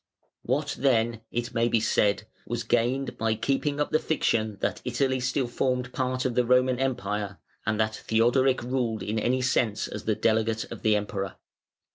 [0.41, 5.19] What then, it may be said, was gained by keeping up the fiction that Italy
[5.19, 10.05] still formed part of the Roman Empire, and that Theodoric ruled in any sense as
[10.05, 11.35] the delegate of the Emperor?